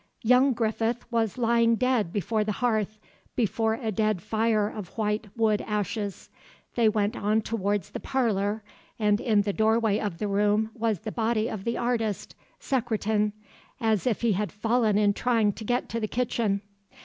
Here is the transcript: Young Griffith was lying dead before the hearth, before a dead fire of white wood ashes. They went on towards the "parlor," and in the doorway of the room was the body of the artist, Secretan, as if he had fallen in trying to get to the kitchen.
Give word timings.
Young 0.23 0.53
Griffith 0.53 1.05
was 1.11 1.37
lying 1.37 1.75
dead 1.75 2.11
before 2.11 2.43
the 2.43 2.53
hearth, 2.53 2.97
before 3.35 3.75
a 3.75 3.91
dead 3.91 4.19
fire 4.19 4.67
of 4.67 4.97
white 4.97 5.27
wood 5.37 5.61
ashes. 5.61 6.31
They 6.73 6.89
went 6.89 7.15
on 7.15 7.41
towards 7.43 7.91
the 7.91 7.99
"parlor," 7.99 8.63
and 8.97 9.21
in 9.21 9.43
the 9.43 9.53
doorway 9.53 9.99
of 9.99 10.17
the 10.17 10.27
room 10.27 10.71
was 10.73 11.01
the 11.01 11.11
body 11.11 11.47
of 11.47 11.65
the 11.65 11.77
artist, 11.77 12.33
Secretan, 12.59 13.33
as 13.79 14.07
if 14.07 14.21
he 14.21 14.31
had 14.31 14.51
fallen 14.51 14.97
in 14.97 15.13
trying 15.13 15.53
to 15.53 15.63
get 15.63 15.87
to 15.89 15.99
the 15.99 16.07
kitchen. 16.07 16.61